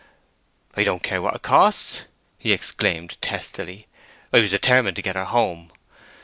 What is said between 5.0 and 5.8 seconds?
get her home.